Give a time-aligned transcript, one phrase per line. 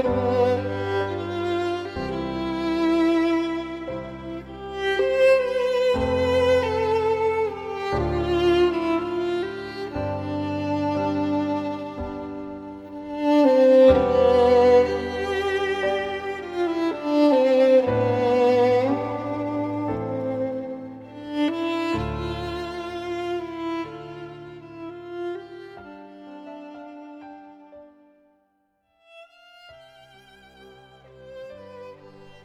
[0.00, 0.49] irme.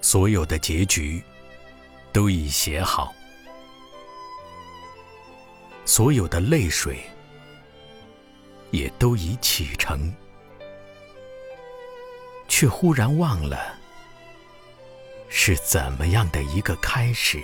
[0.00, 1.22] 所有的结局
[2.12, 3.14] 都已写好，
[5.84, 7.00] 所有的泪水
[8.70, 10.12] 也都已启程，
[12.48, 13.78] 却忽然忘了
[15.28, 17.40] 是怎么样的一个开始。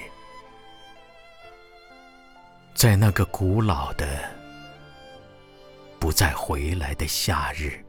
[2.75, 4.29] 在那个古老的、
[5.99, 7.86] 不再回来的夏日。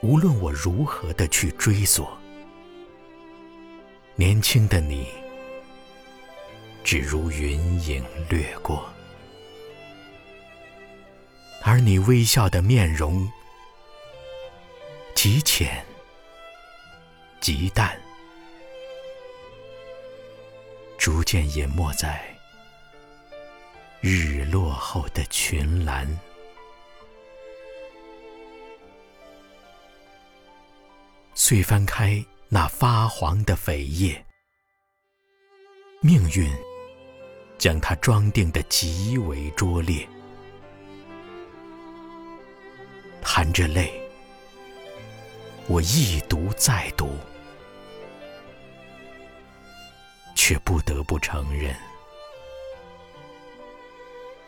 [0.00, 2.16] 无论我如何的去追索，
[4.14, 5.08] 年轻的你，
[6.84, 8.88] 只如云影掠过，
[11.62, 13.28] 而你微笑的面容，
[15.16, 15.84] 极浅，
[17.40, 18.00] 极淡，
[20.96, 22.24] 逐渐淹没在
[24.00, 26.08] 日落后的群岚。
[31.40, 34.26] 遂翻开那发黄的扉页，
[36.00, 36.52] 命运
[37.56, 40.06] 将它装订的极为拙劣，
[43.22, 43.88] 含着泪，
[45.68, 47.16] 我一读再读，
[50.34, 51.72] 却不得不承认，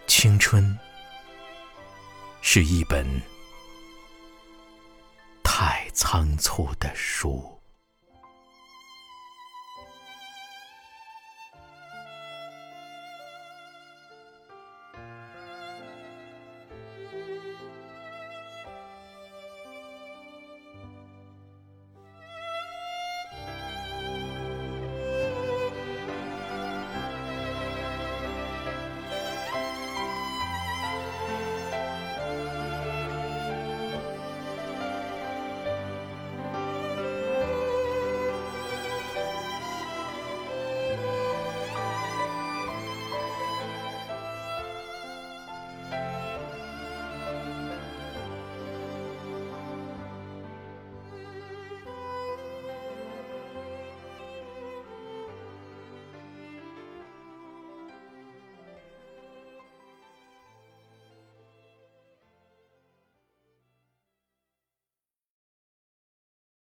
[0.08, 0.76] 青春
[2.42, 3.06] 是一本。
[6.02, 7.59] 仓促的书。